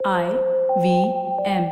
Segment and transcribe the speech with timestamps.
[0.00, 0.26] I
[0.76, 0.86] V
[1.44, 1.64] M.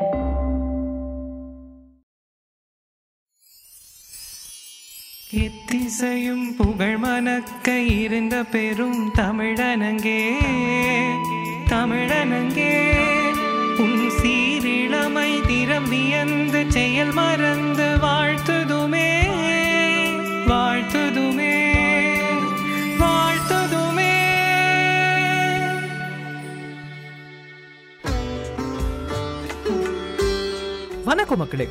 [5.37, 10.21] எத்திசையும் புகழ் மணக்க இருந்த பெரும் தமிழனங்கே
[11.73, 12.73] தமிழனங்கே
[13.85, 18.56] உன் சீரிழமை திறம் வியந்து செயல் மறந்து வாழ்த்து
[31.07, 31.69] வணக்கம் மக்களே.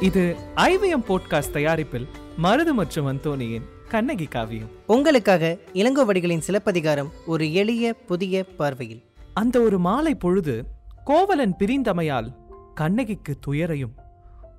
[0.00, 2.06] இது ஐவிஎம் போட்காஸ்ட் தயாரிப்பில்
[2.42, 4.68] மருது மற்றும் அந்தோனியின் கண்ணகி காவியம்.
[4.86, 9.02] உங்களுக்காக இளங்கோவடிகளின் சிலப்பதிகாரம் ஒரு எளிய புதிய பார்வையில்.
[9.34, 10.64] அந்த ஒரு மாலை பொழுது
[11.04, 12.34] கோவலன் பிரிந்தமையால்
[12.74, 13.94] கண்ணகிக்கு துயரையும்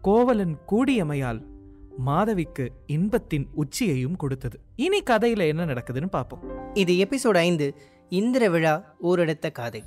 [0.02, 1.42] கோவலன் கூடியமையால்
[1.98, 4.60] மாதவிக்கு இன்பத்தின் உச்சியையும் கொடுத்தது.
[4.76, 6.74] இனி கதையில என்ன நடக்குதுன்னு பார்ப்போம்.
[6.74, 7.76] இது எபிசோட் ஐந்து
[8.10, 9.84] இந்திர விழா ஊரெடுத்த காதை.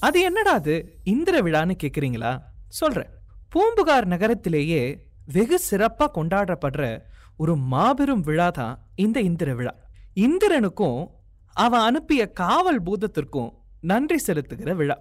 [0.00, 0.98] அது என்னடா அது?
[1.04, 2.38] இந்திர விழான்னு கேக்குறீங்களா?
[2.68, 3.14] சொல்றேன்.
[3.48, 5.02] பூம்புகார் நகரத்திலேயே
[5.32, 7.02] வெகு சிறப்பா கொண்டாடப்படுற
[7.36, 9.74] ஒரு மாபெரும் விழா தான் இந்த இந்திர விழா.
[10.14, 11.10] இந்திரனுக்கும்
[11.52, 14.96] அவன் அனுப்பிய காவல் பூதத்திற்கும் நன்றி செலுத்துகிற விழா.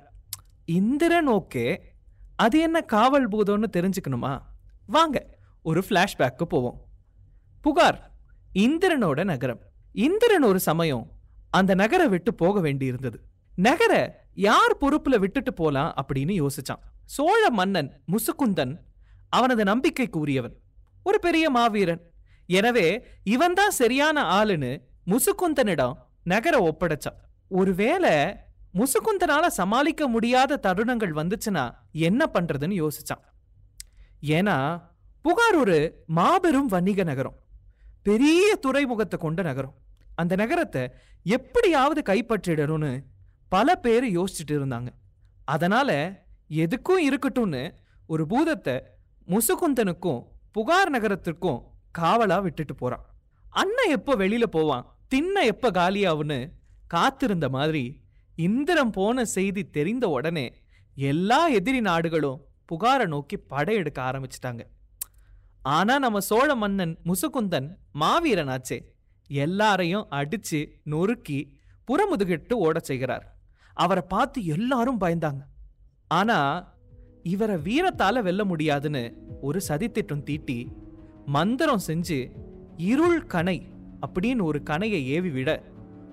[0.65, 1.77] இந்திரன் ஓகே
[2.35, 4.41] அது என்ன காவல் பூதம்னு தெரிஞ்சுக்கணுமா?
[4.85, 6.81] வாங்க ஒரு ஃப்ளாஷ்பேக்கு போவோம்.
[7.61, 8.11] புகார்
[8.53, 9.61] இந்திரனோட நகரம்.
[9.91, 11.11] இந்திரன் ஒரு சமயம்
[11.49, 13.15] அந்த நகரை விட்டு போக வேண்டியிருந்தது.
[13.55, 13.93] நகர
[14.33, 16.83] யார் பொறுப்புல விட்டுட்டு போலாம் அப்படின்னு யோசிச்சான்.
[17.05, 18.73] சோழ மன்னன் முசுகுந்தன்
[19.29, 20.55] அவனது நம்பிக்கைக்கு உரியவன்
[21.03, 22.01] ஒரு பெரிய மாவீரன்.
[22.47, 22.87] எனவே
[23.23, 24.71] இவன்தான் சரியான ஆளுன்னு
[25.07, 27.19] முசுகுந்தனிடம் நகர ஒப்படைச்சான்.
[27.47, 28.37] ஒருவேளை
[28.73, 33.23] முசுகுந்தனால சமாளிக்க முடியாத தருணங்கள் வந்துச்சுன்னா என்ன பண்றதுன்னு யோசிச்சான்.
[34.21, 34.81] ஏன்னா
[35.21, 37.37] புகார் ஒரு மாபெரும் வணிக நகரம்.
[38.03, 39.75] பெரிய துறைமுகத்தை கொண்ட நகரம்.
[40.15, 40.91] அந்த நகரத்தை
[41.23, 42.91] எப்படியாவது கைப்பற்றிடணும்னு
[43.47, 44.87] பல பேர் யோசிச்சுட்டு இருந்தாங்க.
[45.45, 45.89] அதனால
[46.49, 47.71] எதுக்கும் இருக்கட்டும்னு
[48.07, 48.81] ஒரு பூதத்தை
[49.27, 51.61] முசுகுந்தனுக்கும் புகார் நகரத்திற்கும்
[51.99, 53.05] காவலா விட்டுட்டு போறான்.
[53.49, 54.97] அண்ணன் எப்போ வெளியில போவான்?
[55.15, 56.51] திண்ண எப்ப காலியாவுன்னு
[56.87, 58.01] காத்திருந்த மாதிரி
[58.35, 60.55] இந்திரம் போன செய்தி தெரிந்த உடனே
[60.95, 62.41] எல்லா எதிரி நாடுகளும்
[62.71, 64.61] புகாரை நோக்கி படையெடுக்க ஆரம்பிச்சிட்டாங்க.
[65.61, 67.67] ஆனா நம்ம சோழ மன்னன் முசுகுந்தன்
[67.99, 68.79] மாவீரனாச்சே.
[69.27, 73.37] எல்லாரையும் அடிச்சு நொறுக்கி புறமுதுகிட்டு ஓட செய்கிறார்.
[73.73, 75.41] அவரை பார்த்து எல்லாரும் பயந்தாங்க.
[76.07, 76.71] ஆனா
[77.23, 80.71] இவரை வீரத்தால வெல்ல முடியாதுன்னு ஒரு சதித்திட்டம் தீட்டி
[81.25, 82.31] மந்திரம் செஞ்சு
[82.77, 83.67] இருள் கணை
[84.07, 85.63] அப்படின்னு ஒரு கணையை ஏவி விட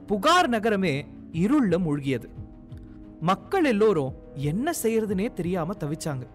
[0.07, 2.25] புகார் நகரமே இருள்ல மூழ்கியது.
[3.21, 6.27] மக்கள் எல்லோரும் என்ன செய்யறதுனே தெரியாம தவிச்சாங்க.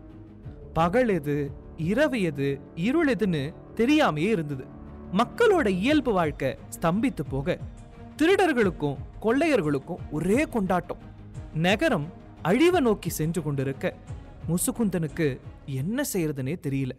[0.74, 4.66] பகல் எது இரவு எது இருள் எதுன்னு தெரியாமையே இருந்தது.
[5.14, 7.58] மக்களோட இயல்பு வாழ்க்கை ஸ்தம்பித்து போக
[8.18, 10.98] திருடர்களுக்கும் கொள்ளையர்களுக்கும் ஒரே கொண்டாட்டம்.
[11.54, 13.86] நகரம் அழிவை நோக்கி சென்று கொண்டிருக்க
[14.50, 15.28] முசுகுந்தனுக்கு
[15.82, 16.94] என்ன செய்யறதுனே தெரியல.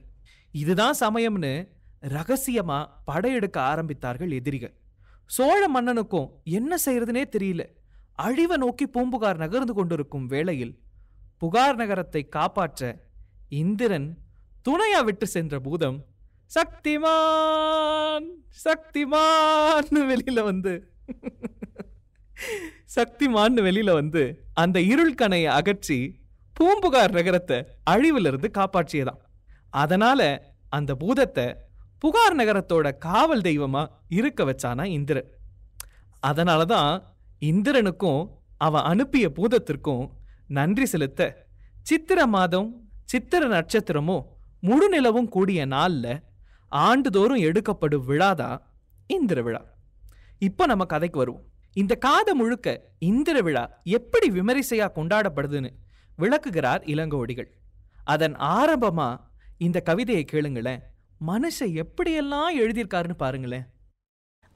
[0.55, 1.53] இதுதான் சமயம்னு
[2.17, 4.75] ரகசியமா படையெடுக்க ஆரம்பித்தார்கள் எதிரிகள்.
[5.27, 6.29] சோழ மன்னனுக்கும்
[6.59, 7.63] என்ன செய்யறதுனே தெரியல.
[8.27, 10.75] அழிவை நோக்கி பூம்புகார் நகர்ந்து கொண்டிருக்கும் வேளையில்
[11.39, 12.83] புகார் நகரத்தை காப்பாற்ற
[13.63, 14.09] இந்திரன்
[14.67, 15.99] துணையா விட்டு சென்ற பூதம்
[16.57, 18.29] சக்திமான்
[18.65, 20.73] சக்திமான்னு வெளியில வந்து
[22.97, 24.23] சக்திமான்னு வெளியில வந்து
[24.55, 26.21] அந்த இருள் கணையை அகற்றி
[26.53, 27.59] பூம்புகார் நகரத்தை
[27.91, 29.21] அழிவிலிருந்து காப்பாற்றியதான்
[29.71, 30.21] அதனால
[30.69, 31.57] அந்த பூதத்தை
[31.99, 35.29] புகார் நகரத்தோட காவல் தெய்வமா இருக்க வச்சானா இந்திரன்.
[36.27, 37.03] அதனாலதான்
[37.41, 38.23] இந்திரனுக்கும்
[38.57, 40.05] அவன் அனுப்பிய பூதத்திற்கும்
[40.49, 41.47] நன்றி செலுத்த
[41.83, 44.25] சித்திர மாதம் சித்திர நட்சத்திரமும்
[44.61, 46.07] முழு நிலவும் கூடிய நாள்ல
[46.69, 48.59] ஆண்டுதோறும் எடுக்கப்படும் விழாதான்
[49.07, 49.63] இந்திர விழா.
[50.39, 51.47] இப்போ நம்ம கதைக்கு வருவோம்.
[51.73, 55.71] இந்த காத முழுக்க இந்திர விழா எப்படி விமரிசையா கொண்டாடப்படுதுன்னு
[56.17, 57.49] விளக்குகிறார் இளங்கோடிகள்.
[58.05, 59.17] அதன் ஆரம்பமா
[59.59, 60.79] இந்த கவிதையை கேளுங்களேன்.
[61.27, 63.67] மனுஷ எப்படியெல்லாம் எழுதியிருக்காருன்னு பாருங்களேன்.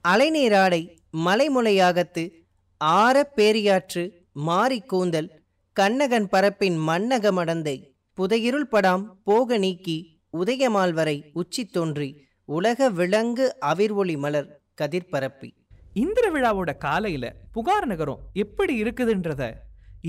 [0.07, 2.29] அலைநீராடை மலைமுலையாகத்து
[2.77, 5.43] ஆற பேரியாற்று மாரி கூந்தல்
[5.73, 14.17] கண்ணகன் பரப்பின் மன்னக மடந்தை புதையிருள் படாம் போக நீக்கி உதயமால் வரை உச்சி தோன்றி உலக விலங்கு அவிர்வொளி
[14.17, 15.62] மலர் கதிர் பரப்பி.
[16.01, 17.25] இந்திர விழாவோட காலையில
[17.55, 19.43] புகார் நகரம் எப்படி இருக்குதுன்றத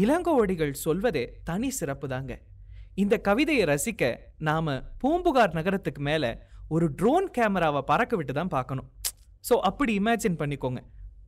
[0.03, 2.33] இளங்கோவடிகள் சொல்வதே தனி சிறப்பு தாங்க
[3.03, 4.03] இந்த கவிதையை ரசிக்க
[4.49, 6.25] நாம பூம்புகார் நகரத்துக்கு மேல
[6.75, 8.89] ஒரு ட்ரோன் கேமராவை பறக்க விட்டு தான் பார்க்கணும்.
[9.49, 10.81] ஸோ அப்படி இமேஜின் பண்ணிக்கோங்க.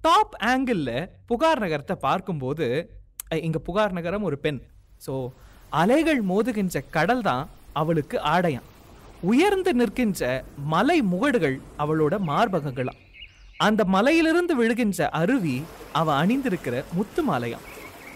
[0.07, 2.67] டாப் ஆங்கிளில் புகார் நகரத்தை பார்க்கும்போது
[3.47, 4.61] இங்கே புகார் நகரம் ஒரு பெண்.
[5.07, 5.15] ஸோ
[5.83, 7.45] அலைகள் மோதுகின்ற கடல் தான்
[7.81, 8.69] அவளுக்கு ஆடையாம்.
[9.33, 10.23] உயர்ந்து நிற்கின்ற
[10.75, 13.01] மலை முகடுகள் அவளோட மார்பகங்களாம்.
[13.57, 15.63] அந்த மலையிலிருந்து விழுகின்ற அருவி
[15.93, 17.67] அவ அணிந்திருக்கிற முத்து மாலையாம்.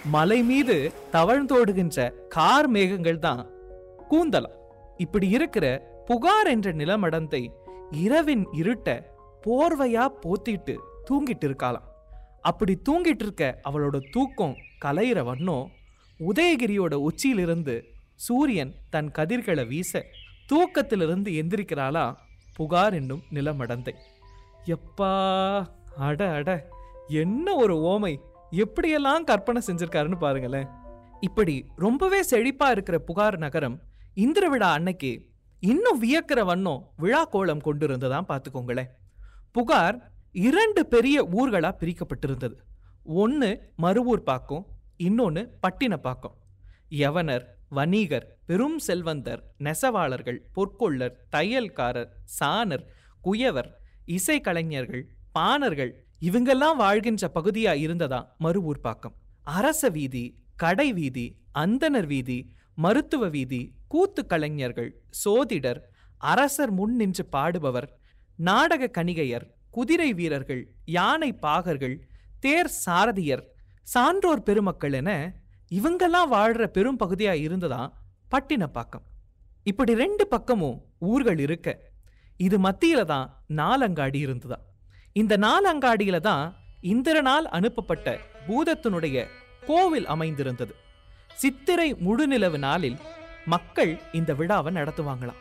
[0.04, 3.50] மலை மீது தவழ்ந்தோடுகின்ற கார் மேகங்கள் தான்
[4.10, 4.56] கூந்தலம்
[4.96, 7.50] இப்படி இருக்கிற புகார் என்ற நிலமடந்தை
[7.90, 8.88] இரவின் இருட்ட
[9.46, 10.74] போர்வையா போத்திட்டு
[11.10, 11.86] தூங்கிட்டு இருக்காளாம்
[12.40, 15.70] அப்படி தூங்கிட்டு இருக்க அவளோட தூக்கம் கலையிற வண்ணம்
[16.20, 17.84] உதயகிரியோட உச்சியிலிருந்து
[18.14, 20.04] சூரியன் தன் கதிர்களை வீச
[20.48, 22.14] தூக்கத்திலிருந்து எந்திரிக்கிறாளா
[22.56, 23.94] புகார் என்னும் நிலமடந்தை.
[24.66, 25.66] எப்பா
[25.96, 26.68] அட அட
[27.08, 28.20] என்ன ஒரு ஓமை.
[28.50, 30.68] எப்படியெல்லாம் கற்பனை செஞ்சிருக்காருன்னு பாருங்களேன்.
[31.20, 33.82] இப்படி ரொம்பவே செழிப்பா இருக்கிற புகார் நகரம்
[34.14, 35.30] இந்திர விழா அன்னைக்கு
[35.60, 38.86] இன்னும் வியக்கிற வண்ணம் விழா கோலம் கொண்டு இருந்ததான் பார்த்துக்கோங்களேன்.
[39.52, 42.54] புகார் இரண்டு பெரிய ஊர்களா பிரிக்கப்பட்டிருந்தது.
[43.04, 44.66] ஒன்று மறுவூர் பாக்கம்
[44.96, 46.36] இன்னொன்று பட்டினப்பாக்கம்
[46.90, 52.10] யவனர் வணிகர் பெரும் செல்வந்தர் நெசவாளர்கள் பொற்கொள்ளர் தையல்காரர்
[52.40, 52.84] சாணர்
[53.22, 53.78] குயவர்
[54.10, 55.02] இசை கலைஞர்கள்
[55.32, 58.36] பாணர்கள் இவங்கெல்லாம் வாழ்கின்ற பகுதியா இருந்ததா?
[58.40, 60.24] மறுவூர் பாக்கம் அரச வீதி
[60.56, 62.38] கடை வீதி அந்தனர் வீதி
[62.74, 64.90] மருத்துவ வீதி கூத்து கலைஞர்கள்
[65.24, 65.80] சோதிடர்
[66.18, 67.88] அரசர் முன் நின்று பாடுபவர்
[68.36, 71.96] நாடக கணிகையர் குதிரை வீரர்கள் யானை பாகர்கள்
[72.40, 73.44] தேர் சாரதியர்
[73.82, 75.10] சான்றோர் பெருமக்கள் என
[75.70, 77.82] இவங்கெல்லாம் வாழ்ற பெரும் பகுதியா இருந்ததா?
[78.30, 79.06] பட்டினப்பாக்கம்.
[79.62, 81.89] இப்படி ரெண்டு பக்கமும் ஊர்கள் இருக்க
[82.46, 83.26] இது மத்தியில தான்
[83.60, 84.58] நாலங்காடி இருந்ததா?
[85.20, 86.44] இந்த நாலங்காடியில தான்
[86.92, 88.06] இந்திரனால் அனுப்பப்பட்ட
[88.46, 89.16] பூதத்தினுடைய
[89.68, 90.74] கோவில் அமைந்திருந்தது.
[91.42, 92.98] சித்திரை முழுநிலவு நாளில்
[93.54, 95.40] மக்கள் இந்த விழாவை நடத்துவாங்களாம்.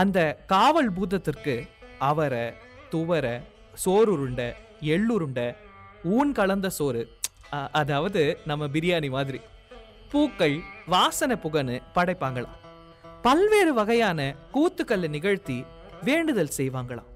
[0.00, 0.18] அந்த
[0.52, 1.54] காவல் பூதத்திற்கு
[2.10, 2.44] அவரை
[2.92, 3.26] துவர
[3.84, 4.48] சோறுருண்டை
[4.94, 5.48] எள்ளுருண்டை
[6.16, 7.02] ஊன் கலந்த சோறு
[7.80, 9.40] அதாவது நம்ம பிரியாணி மாதிரி
[10.12, 10.56] பூக்கள்
[10.94, 12.56] வாசனை புகன்னு படைப்பாங்களாம்.
[13.26, 14.20] பல்வேறு வகையான
[14.54, 15.58] கூத்துக்களை நிகழ்த்தி
[16.02, 17.08] வேண்டுதல் செய்வாங்களாம்.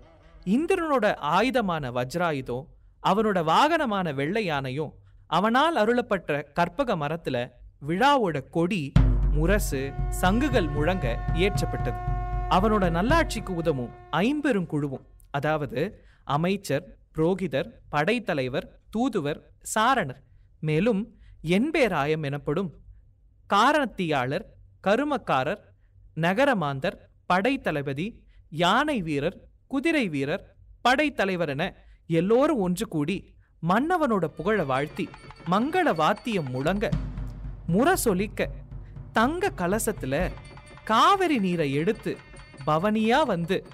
[0.46, 2.66] இந்திரனோட ஆயுதமான வஜ்ராயுதம்
[3.02, 4.94] அவனோட வாகனமான வெள்ளை யானையும்
[5.26, 7.36] அவனால் அருளப்பட்ட கற்பக மரத்துல
[7.80, 8.92] விழாவோட கொடி
[9.30, 12.00] முரசு சங்குகள் முழங்க ஏற்றப்பட்டது
[12.50, 15.80] அவனோட நல்லாட்சிக்கு உதவும் ஐம்பெரும் குழுவும் அதாவது
[16.24, 16.84] அமைச்சர்
[17.16, 20.20] புரோகிதர் படைத்தலைவர் தூதுவர் சாரணர்
[20.60, 21.02] மேலும்
[21.48, 22.70] என்பேராயம் எனப்படும்
[23.50, 24.44] காரணத்தியாளர்
[24.84, 25.62] கருமக்காரர்
[26.16, 28.21] நகரமாந்தர் படைத்தளபதி
[28.52, 30.42] யானை வீரர் குதிரை வீரர்
[30.82, 31.74] படைத்தலைவர் என
[32.06, 33.34] எல்லோரும் ஒன்று கூடி
[33.68, 35.08] மன்னவனோட புகழ வாழ்த்தி
[35.50, 36.90] மங்கள வாத்தியம் முழங்க
[37.72, 38.48] முரசொலிக்க
[39.12, 40.30] தங்க கலசத்துல
[40.84, 42.16] காவிரி நீரை எடுத்து
[42.66, 43.66] பவனியா வந்து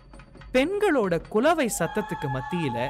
[0.53, 2.89] பெண்களோட குலவை சத்தத்துக்கு மத்தியில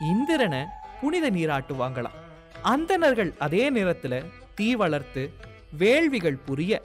[0.00, 0.64] இந்திரனை
[1.00, 2.16] புனித நீராட்டுவாங்களாம்.
[2.62, 4.24] அந்தணர்கள் அதே நேரத்துல
[4.54, 5.32] தீ வளர்த்து
[5.78, 6.82] வேள்விகள் புரிய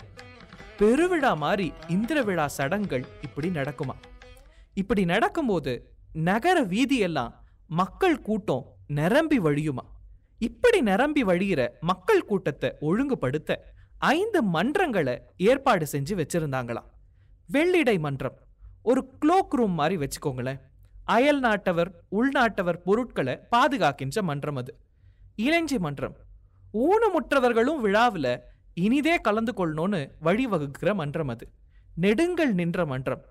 [0.80, 3.96] பெருவிழா மாதிரி இந்திர விழா சடங்குகள் இப்படி நடக்குமா
[4.74, 7.34] இப்படி நடக்கும்போது நகர வீதியெல்லாம்
[7.68, 9.86] மக்கள் கூட்டம் நிரம்பி வழியுமா?
[10.38, 13.58] இப்படி நிரம்பி வழியிற மக்கள் கூட்டத்தை ஒழுங்குபடுத்த
[13.98, 16.90] ஐந்து மன்றங்களை ஏற்பாடு செஞ்சு வச்சிருந்தாங்களாம்.
[17.48, 18.38] வெள்ளிடை மன்றம்
[18.84, 20.60] ஒரு க்ளோக் ரூம் மாதிரி வச்சுக்கோங்களேன்.
[21.06, 24.78] அயல் நாட்டவர் உள்நாட்டவர் பொருட்களை பாதுகாக்கின்ற மன்றம் அது.
[25.38, 26.18] இளைஞ்சி மன்றம்
[26.74, 28.40] ஊனமுற்றவர்களும் விழாவில்
[28.74, 31.50] இனிதே கலந்து கொள்ளணும்னு வழிவகுக்கிற மன்றம் அது.
[32.02, 33.24] நெடுங்கள் நின்ற மன்றம்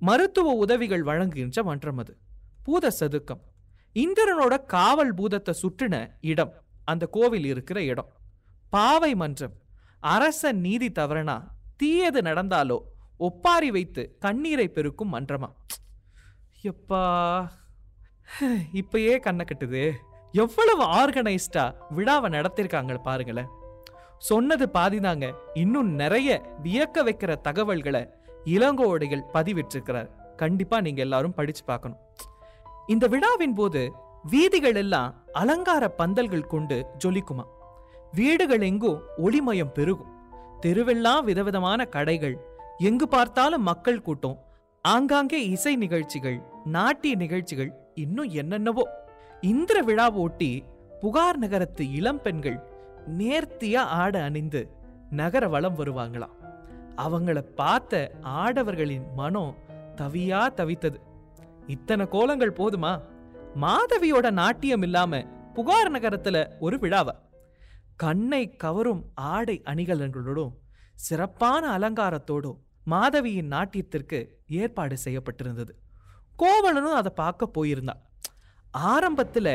[0.00, 2.16] மருத்துவ உதவிகள் வழங்குகின்ற மன்றம் அது.
[2.64, 3.42] பூத சதுக்கம்.
[3.94, 6.52] இந்திரனோட காவல் பூதத்தை சுற்றின இடம்
[6.84, 8.10] அந்த கோவில் இருக்கிற இடம்.
[8.70, 9.54] பாவை மன்றம்.
[10.00, 11.42] அரச நீதி தவறனா
[11.76, 12.78] தீயது நடந்தாலோ
[13.16, 15.48] ஒப்பாரி வைத்து கண்ணீரை பெருக்கும் மன்றமா?
[16.62, 17.02] எப்பா
[18.72, 19.92] இப்பயே கண்ணை கட்டுது.
[20.32, 23.46] எவ்வளவு ஆர்கனைஸ்டா விழாவை நடத்திருக்காங்க பாருங்களேன்.
[24.18, 26.28] சொன்னது பாதிதாங்க இன்னும் நிறைய
[26.62, 28.08] வியக்க வைக்கிற தகவல்களை
[28.44, 30.10] இளங்கோவடிகள் பதிவிட்டிருக்கிறார்.
[30.36, 31.98] கண்டிப்பா நீங்க எல்லாரும் படிச்சு பார்க்கணும்.
[32.86, 33.92] இந்த விழாவின் போது
[34.22, 37.44] வீதிகள் எல்லாம் அலங்கார பந்தல்கள் கொண்டு ஜொலிக்குமா.
[38.12, 40.12] வீடுகள் எங்கும் ஒளிமயம் பெருகும்.
[40.60, 42.38] தெருவெல்லாம் விதவிதமான கடைகள்.
[42.78, 44.38] எங்கு பார்த்தாலும் மக்கள் கூட்டம்.
[44.82, 48.88] ஆங்காங்கே இசை நிகழ்ச்சிகள் நாட்டிய நிகழ்ச்சிகள் இன்னும் என்னென்னவோ.
[49.40, 50.64] இந்திர விழாவை ஒட்டி
[51.00, 52.68] புகார் நகரத்து இளம் பெண்கள்
[53.18, 54.70] நேர்த்தியா ஆட அணிந்து
[55.10, 56.39] நகர வளம் வருவாங்களாம்.
[57.02, 58.00] அவங்கள பார்த்த
[58.42, 59.54] ஆடவர்களின் மனம்
[60.00, 60.98] தவியா தவித்தது.
[61.66, 62.92] இத்தனை கோலங்கள் போதுமா?
[63.64, 65.22] மாதவியோட நாட்டியம் இல்லாம
[65.54, 67.14] புகார் நகரத்துல ஒரு விழாவா.
[67.96, 69.02] கண்ணை கவரும்
[69.34, 70.52] ஆடை அணிகலன்களோடும்
[71.06, 74.18] சிறப்பான அலங்காரத்தோடும் மாதவியின் நாட்டியத்திற்கு
[74.60, 75.72] ஏற்பாடு செய்யப்பட்டிருந்தது.
[76.36, 78.02] கோவலனும் அதை பார்க்க போயிருந்தான்
[78.92, 79.48] ஆரம்பத்துல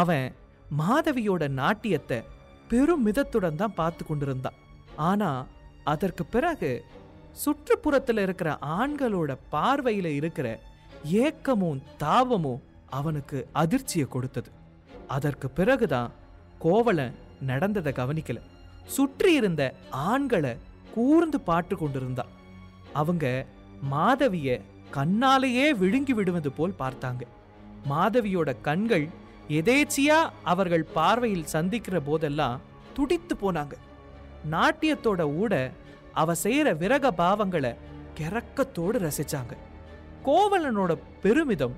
[0.00, 0.26] அவன்
[0.80, 2.18] மாதவியோட நாட்டியத்தை
[2.70, 4.58] பெரும் மிதத்துடன் தான் பார்த்து கொண்டிருந்தான்.
[5.08, 5.30] ஆனா
[5.84, 6.84] அதற்கு பிறகு
[7.44, 10.60] சுற்றுப்புறத்துல இருக்கிற ஆண்களோட பார்வையில இருக்கிற
[11.02, 14.50] ஏக்கமும் தாபமும் அவனுக்கு அதிர்ச்சியை கொடுத்தது.
[15.06, 16.10] அதற்கு பிறகுதான்
[16.58, 18.40] கோவலன் நடந்ததை கவனிக்கல.
[18.84, 20.56] சுற்றி இருந்த ஆண்களை
[20.94, 22.32] கூர்ந்து பார்த்து கொண்டிருந்தான்
[22.92, 23.46] அவங்க
[23.90, 24.60] மாதவிய
[24.92, 27.22] கண்ணாலேயே விழுங்கி விடுவது போல் பார்த்தாங்க.
[27.88, 29.08] மாதவியோட கண்கள்
[29.48, 32.60] எதேச்சியா அவர்கள் பார்வையில் சந்திக்கிற போதெல்லாம்
[32.94, 33.72] துடித்து போனாங்க.
[34.50, 35.70] நாட்டியத்தோட ஊட
[36.12, 37.76] அவ செய்யற விரக பாவங்களை
[38.20, 39.56] கிறக்கத்தோடு ரசிச்சாங்க.
[40.24, 41.74] கோவலனோட பெருமிதம்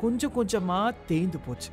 [0.00, 1.70] கொஞ்சம் கொஞ்சமா தேய்ந்து போச்சு.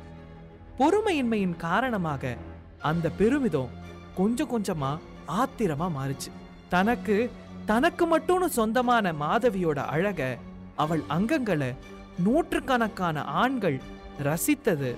[0.78, 2.36] பொறுமையின்மையின் காரணமாக
[2.78, 3.68] அந்த பெருமிதம்
[4.16, 6.30] கொஞ்சம் கொஞ்சமா ஆத்திரமா மாறுச்சு.
[6.68, 7.30] தனக்கு
[7.66, 10.36] தனக்கு மட்டும்னு சொந்தமான மாதவியோட அழக
[10.76, 11.74] அவள் அங்கங்களை
[12.18, 13.80] நூற்றுக்கணக்கான ஆண்கள்
[14.24, 14.94] ரசித்தது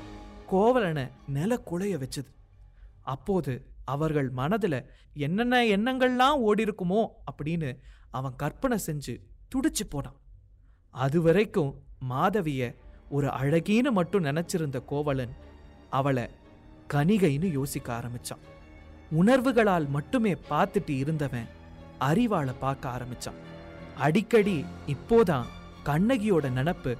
[0.46, 2.30] கோவலனை நில குலைய வச்சது.
[3.02, 4.84] அப்போது அவர்கள் மனதுல
[5.14, 7.78] என்னென்ன எண்ணங்கள்லாம் ஓடி இருக்குமோ அப்படின்னு
[8.10, 9.20] அவன் கற்பனை செஞ்சு
[9.54, 10.16] துடிச்சு போனான்.
[10.90, 12.74] அது வரைக்கும் மாதவிய
[13.10, 15.34] ஒரு அழகின்னு மட்டும் நினச்சிருந்த கோவலன்
[15.90, 16.28] அவளை
[16.92, 18.44] கனிகைன்னு யோசிக்க ஆரம்பிச்சான்.
[19.10, 21.48] உணர்வுகளால் மட்டுமே பார்த்துட்டு இருந்தவன்
[22.00, 23.40] அறிவாளை பார்க்க ஆரம்பிச்சான்.
[23.96, 25.44] அடிக்கடி இப்போதான்
[25.84, 26.96] கண்ணகியோட நினப்பு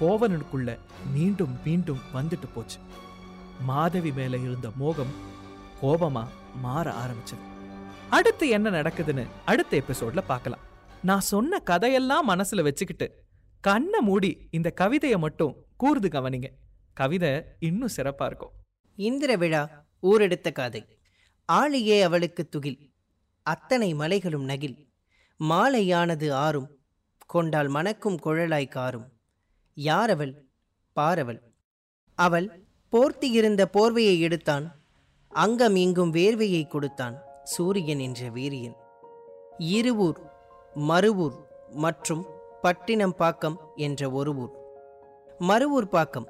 [0.00, 0.78] கோவலனுக்குள்ள
[1.12, 2.78] மீண்டும் மீண்டும் வந்துட்டு போச்சு.
[3.64, 5.12] மாதவி மேல இருந்த மோகம்
[5.82, 7.42] கோபமா மாற ஆரம்பிச்சது.
[8.10, 10.60] அடுத்து என்ன நடக்குதுன்னு அடுத்த எபிசோட்ல பார்க்கலாம்.
[11.02, 13.22] நான் சொன்ன கதையெல்லாம் மனசுல வச்சுக்கிட்டு
[13.60, 16.48] கண்ணை மூடி இந்த கவிதையை மட்டும் கூர்ந்து கவனிங்க.
[16.92, 18.50] கவிதை இன்னும் சிறப்பா இருக்கும்.
[18.94, 20.98] இந்திர விழா ஊரெடுத்த காதை.
[21.44, 22.92] ஆளியே அவளுக்கு துகில்.
[23.42, 24.90] அத்தனை மலைகளும் நகில்.
[25.40, 26.78] மாலையானது ஆறும்
[27.26, 29.12] கொண்டால் மணக்கும் குழலாய் காரும்
[29.74, 30.46] யாரவள்
[30.96, 31.40] பாரவள்
[32.14, 34.81] அவள் போர்த்தியிருந்த போர்வையை எடுத்தான்
[35.32, 38.76] அங்கம் இங்கும் வேர்வையை கொடுத்தான் சூரியன் என்ற வீரியன்.
[39.58, 40.20] இருவூர்
[40.74, 41.36] மறுவூர்
[41.70, 42.26] மற்றும்
[42.62, 44.50] பட்டினம் பாக்கம் என்ற ஒரு ஊர்.
[45.38, 46.28] மறுவூர் பாக்கம்.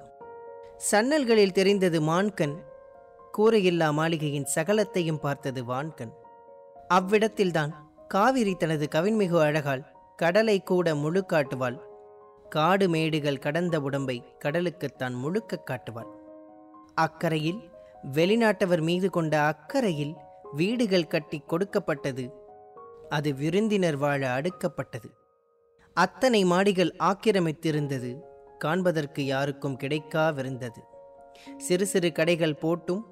[0.91, 2.55] சன்னல்களில் தெரிந்தது மான்கண்
[3.39, 6.13] கூரையில்லா மாளிகையின் சகலத்தையும் பார்த்தது வான்கண்.
[6.95, 7.71] அவ்விடத்தில்தான்
[8.09, 11.83] காவிரி தனது கவின்மிகு அழகால் கடலை கூட முழு காட்டுவாள்
[12.49, 16.11] காடு மேடுகள் கடந்த உடம்பை கடலுக்குத்தான் முழுக்க காட்டுவாள்.
[16.95, 17.71] அக்கரையில்
[18.11, 20.15] வெளிநாட்டவர் மீது கொண்ட அக்கறையில்
[20.53, 22.33] வீடுகள் கட்டி கொடுக்கப்பட்டது.
[23.09, 25.11] அது விருந்தினர் வாழ அடுக்கப்பட்டது.
[25.95, 28.21] அத்தனை மாடிகள் ஆக்கிரமித்திருந்தது.
[28.59, 30.79] காண்பதற்கு யாருக்கும் கிடைக்காவிருந்தது.
[31.57, 33.03] சிறு சிறு கடைகள் போட்டும்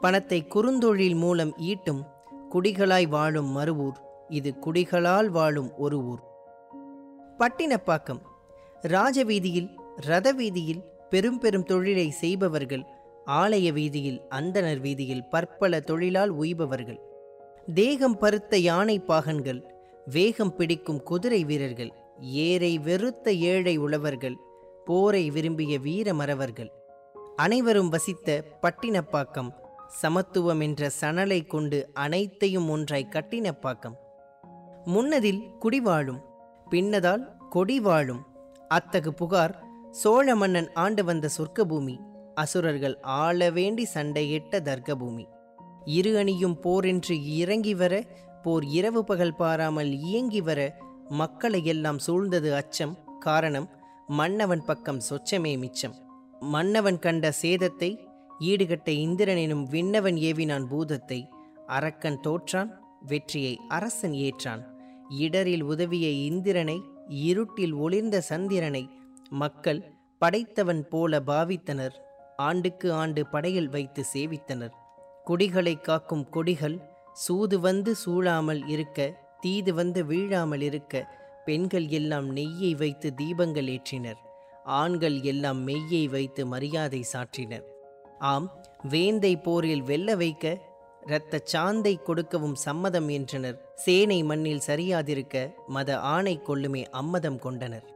[0.00, 2.06] பணத்தை குறுந்தொழில் மூலம் ஈட்டும்
[2.50, 3.98] குடிகளாய் வாழும் மறுவூர்.
[4.28, 6.20] இது குடிகளால் வாழும் ஒரு ஊர்.
[7.38, 8.20] பட்டினப்பாக்கம்.
[8.82, 17.00] ராஜவீதியில் ரத வீதியில் பெரும் பெரும் தொழிலை செய்பவர்கள் ஆலய வீதியில் அந்தணர் வீதியில் பற்பல தொழிலால் உய்பவர்கள்.
[17.74, 19.70] தேகம் பருத்த யானை பாகன்கள்
[20.04, 24.36] வேகம் பிடிக்கும் குதிரை வீரர்கள் ஏரை வெறுத்த ஏழை உழவர்கள்
[24.84, 26.72] போரை விரும்பிய வீர மறவர்கள்.
[27.36, 29.50] அனைவரும் வசித்த பட்டினப்பாக்கம்
[29.86, 33.94] சமத்துவம் என்ற சணலை கொண்டு அனைத்தையும் ஒன்றாய் கட்டினப்பாக்கம்.
[34.84, 36.20] முன்னதில் குடிவாழும்
[36.70, 38.26] பின்னதால் கொடி வாழும்
[38.68, 41.96] அத்தகு புகார் சோழ மன்னன் ஆண்டு வந்த சொர்க்கபூமி.
[42.34, 45.24] அசுரர்கள் ஆள வேண்டி சண்டையிட்ட தர்க்கபூமி.
[45.84, 47.94] இரு அணியும் போரென்று இறங்கி வர
[48.42, 50.60] போர் இரவு பகல் பாராமல் இயங்கி வர
[51.08, 53.68] மக்களை எல்லாம் சூழ்ந்தது அச்சம் காரணம்
[54.06, 55.94] மன்னவன் பக்கம் சொச்சமே மிச்சம்.
[56.40, 57.90] மன்னவன் கண்ட சேதத்தை
[58.40, 61.28] ஈடுகட்ட இந்திரன் எனும் விண்ணவன் ஏவினான் பூதத்தை
[61.66, 62.70] அரக்கன் தோற்றான்
[63.06, 64.62] வெற்றியை அரசன் ஏற்றான்.
[65.08, 68.88] இடரில் உதவிய இந்திரனை இருட்டில் ஒளிர்ந்த சந்திரனை
[69.28, 69.80] மக்கள்
[70.18, 71.94] படைத்தவன் போல பாவித்தனர்.
[72.36, 74.74] ஆண்டுக்கு ஆண்டு படையில் வைத்து சேவித்தனர்.
[75.24, 76.80] குடிகளை காக்கும் கொடிகள்
[77.12, 79.10] சூது வந்து சூழாமல் இருக்க
[79.40, 81.04] தீது வந்து வீழாமல் இருக்க
[81.44, 84.16] பெண்கள் எல்லாம் நெய்யை வைத்து தீபங்கள் ஏற்றினர்.
[84.64, 87.64] ஆண்கள் எல்லாம் மெய்யை வைத்து மரியாதை சாற்றினர்.
[88.18, 88.50] ஆம்
[88.82, 90.58] வேந்தை போரில் வெல்ல வைக்க
[91.02, 93.58] இரத்த சாந்தை கொடுக்கவும் சம்மதம் என்றனர்.
[93.74, 97.86] சேனை மண்ணில் சரியாதிருக்க மத ஆணை கொள்ளுமே அம்மதம் கொண்டனர்.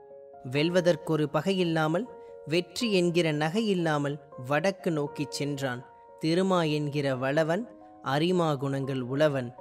[0.51, 2.07] வெல்வதற்கொரு பகையில்லாமல்
[2.47, 5.87] வெற்றி என்கிற நகை இல்லாமல் வடக்கு நோக்கிச் சென்றான்.
[6.21, 7.65] திருமா என்கிற வளவன்
[8.03, 9.55] அரிமா குணங்கள் உளவன்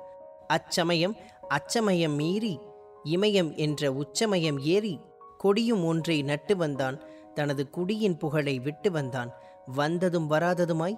[0.48, 1.16] அச்சமயம்
[1.48, 2.60] அச்சமயம் மீறி
[3.06, 5.00] இமயம் என்ற உச்சமயம் ஏறி
[5.38, 7.02] கொடியும் ஒன்றை நட்டு வந்தான்.
[7.34, 9.32] தனது குடியின் புகழை விட்டு வந்தான்.
[9.76, 10.98] வந்ததும் வராததுமாய்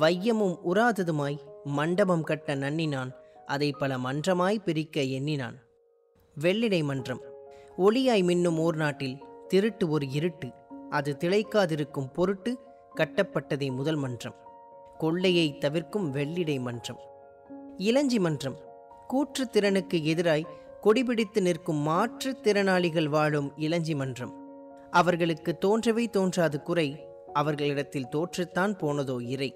[0.00, 3.10] வையமும் உறாததுமாய் மண்டபம் கட்ட நன்னினான்.
[3.46, 5.56] அதை பல மன்றமாய் பிரிக்க எண்ணினான்.
[6.40, 7.20] வெள்ளிடை மன்றம்.
[7.78, 10.48] ஒளியாய் மின்னும் ஓர் நாட்டில் திருட்டு ஒரு இருட்டு.
[10.90, 12.58] அது திளைக்காதிருக்கும் பொருட்டு
[12.96, 14.34] கட்டப்பட்டதே முதல் மன்றம்.
[14.98, 16.98] கொள்ளையை தவிர்க்கும் வெள்ளிடை மன்றம்.
[17.78, 18.58] இளஞ்சி மன்றம்.
[19.08, 20.44] கூற்றுத் திறனுக்கு எதிராய்
[20.82, 24.32] கொடிபிடித்து நிற்கும் மாற்றுத் திறனாளிகள் வாழும் இளஞ்சி மன்றம்.
[24.90, 29.54] அவர்களுக்கு தோன்றவே தோன்றாது குறை அவர்களிடத்தில் தோற்றுத்தான் போனதோ இறை.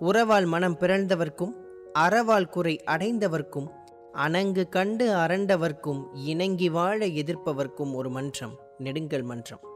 [0.00, 1.52] உறவால் மனம் பிறழ்ந்தவர்க்கும்
[1.98, 3.68] அறவால் குறை அடைந்தவர்க்கும்
[4.12, 9.67] அணங்கு கண்டு அரண்டவர்க்கும் இணங்கி வாழ எதிர்ப்பவர்க்கும் ஒரு மன்றம் நெடுங்கல் மன்றம்.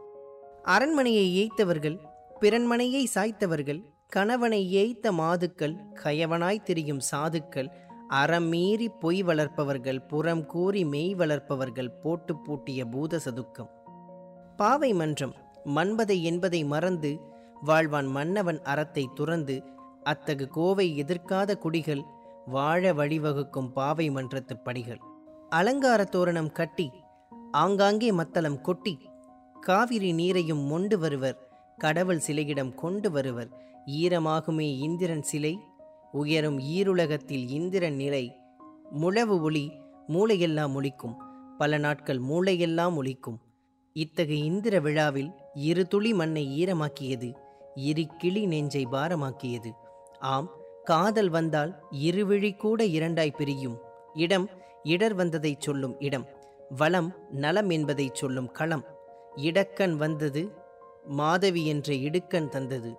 [0.65, 1.97] அரண்மனையை ஏய்த்தவர்கள்
[2.41, 7.69] பிறன்மனையை சாய்த்தவர்கள் கணவனை ஏய்த்த மாதுக்கள் கயவனாய் திரியும் சாதுக்கள்
[8.09, 13.71] அறம் மீறி பொய் வளர்ப்பவர்கள் புறம் கூறி மெய் வளர்ப்பவர்கள் போட்டு பூட்டிய பூத சதுக்கம்.
[14.57, 17.21] பாவை மன்றம் மண்பதை என்பதை மறந்து
[17.61, 19.63] வாழ்வான் மன்னவன் அறத்தை துறந்து
[20.03, 22.03] அத்தகு கோவை எதிர்க்காத குடிகள்
[22.47, 25.01] வாழ வழிவகுக்கும் பாவை மன்றத்து படிகள்.
[25.49, 26.91] அலங்கார தோரணம் கட்டி
[27.51, 28.99] ஆங்காங்கே மத்தளம் கொட்டி
[29.63, 31.49] காவிரி நீரையும் மொண்டு வருவர்.
[31.79, 33.49] கடவுள் சிலையிடம் கொண்டு வருவர்.
[33.87, 35.59] ஈரமாகுமே இந்திரன் சிலை
[36.13, 38.37] உயரும் ஈருலகத்தில் இந்திரன் நிலை.
[39.01, 39.73] முழவு ஒளி
[40.09, 41.15] மூளையெல்லாம் ஒழிக்கும்
[41.59, 43.39] பல நாட்கள் மூளையெல்லாம் ஒழிக்கும்
[43.93, 47.35] இத்தகைய இந்திர விழாவில் இரு துளி மண்ணை ஈரமாக்கியது
[47.75, 49.71] இரு கிளி நெஞ்சை பாரமாக்கியது.
[50.19, 50.51] ஆம்
[50.85, 53.79] காதல் வந்தால் இருவிழி கூட இரண்டாய் பிரியும்.
[54.15, 54.49] இடம்
[54.83, 56.27] இடர் வந்ததைச் சொல்லும் இடம்
[56.69, 58.92] வளம் நலம் என்பதைச் சொல்லும் களம்.
[59.37, 60.61] இடக்கண் வந்தது
[61.05, 62.97] மாதவி என்ற இடுக்கண் தந்தது.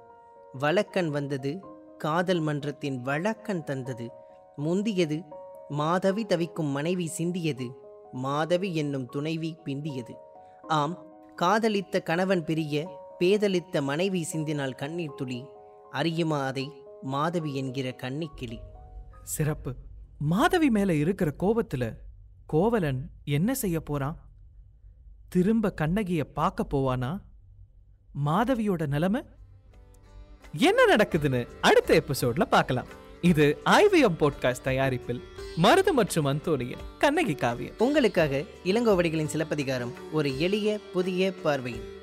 [0.54, 1.60] வழக்கண் வந்தது
[1.98, 4.10] காதல் மன்றத்தின் வழக்கண் தந்தது.
[4.56, 5.24] முந்தியது
[5.70, 7.68] மாதவி தவிக்கும் மனைவி சிந்தியது
[8.12, 10.14] மாதவி என்னும் துணைவி பிந்தியது.
[10.62, 15.46] ஆம் காதலித்த கணவன் பிரிய பேதலித்த மனைவி சிந்தினால் கண்ணீர் துளி
[15.92, 16.72] அறியுமா அதை
[17.02, 18.60] மாதவி என்கிற கன்னிக்கிளி
[19.24, 19.76] சிறப்பு.
[20.20, 21.98] மாதவி மேல இருக்கிற கோபத்துல
[22.46, 24.33] கோவலன் என்ன செய்ய போறான்?
[25.34, 27.20] திரும்ப கண்ணகிய பார்க்க போவானா?
[28.26, 29.22] மாதவியோட நிலைமை?
[30.58, 32.86] என்ன நடக்குதுன்னு அடுத்த எபிசோட்ல பார்க்கலாம்.
[33.22, 35.24] இது ஐவிஎம் போட்காஸ்ட் தயாரிப்பில்
[35.64, 37.74] மருது மற்றும் அந்தோனியின் கண்ணகி காவியம்.
[37.78, 42.02] உங்களுக்காக இளங்கோவடிகளின் சிலப்பதிகாரம் ஒரு எளிய புதிய பார்வையில்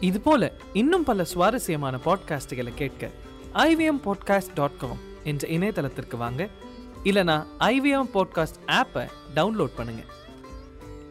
[0.00, 3.10] இது போல இன்னும் பல சுவாரஸ்யமான பாட்காஸ்டுகளை கேட்க
[3.54, 6.48] ஐவிஎம் பாட்காஸ்ட் டாட் காம் என்ற இணையதளத்திற்கு வாங்க.
[7.04, 10.02] இல்லனா ஐவிஎம் பாட்காஸ்ட் ஆப்பை டவுன்லோட் பண்ணுங்க.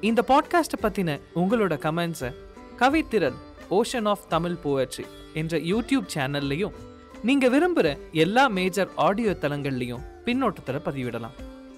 [0.02, 2.34] இந்த பாட்காஸ்ட்டை பற்றின உங்களோட கமெண்ட்ஸை
[2.78, 3.34] கவித்திரல்
[3.70, 6.72] ஓஷன் ஆஃப் தமிழ் போயட்ரி என்ற யூடியூப் சேனல்லையும்
[7.24, 11.36] நீங்கள் விரும்புகிற எல்லா மேஜர் ஆடியோ தளங்கள்லையும் பின்னோட்டத்தில் பதிவிடலாம்.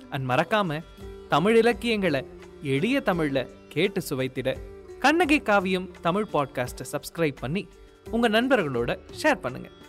[0.10, 0.84] அண்ட் மறக்காம
[1.30, 2.26] தமிழ் இலக்கியங்களை
[2.62, 4.58] எளிய தமிழில் கேட்டு சுவைத்திட
[5.00, 7.68] கண்ணகி காவியம் தமிழ் பாட்காஸ்ட்டை சப்ஸ்கிரைப் பண்ணி
[8.12, 9.81] உங்கள் நண்பர்களோட ஷேர் பண்ணுங்கள்